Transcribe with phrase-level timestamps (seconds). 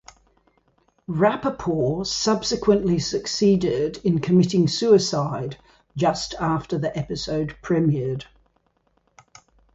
[1.07, 5.59] Rappaport subsequently succeeded in committing suicide
[5.95, 8.23] just after the episode premiered.